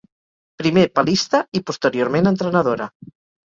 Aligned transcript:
Primer 0.61 0.85
palista 0.95 1.43
i 1.61 1.63
posteriorment 1.69 2.33
entrenadora. 2.33 2.93